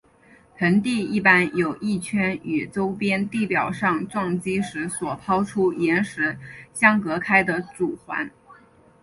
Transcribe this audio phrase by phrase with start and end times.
[0.57, 6.35] 盆地一般有一圈与周边地表上撞击时所抛出岩石
[6.73, 8.31] 相隔开的主环。